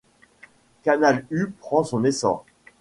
[0.83, 2.43] Canal-U prend son essor.